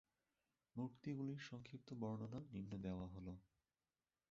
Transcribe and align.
মূর্তিগুলির 0.75 1.41
সংক্ষিপ্ত 1.49 1.89
বর্ণনা 2.01 2.39
নিম্নে 2.51 2.77
দেওয়া 2.85 3.07
হল 3.07 3.27